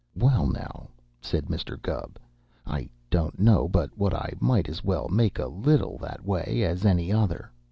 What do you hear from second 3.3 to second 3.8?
know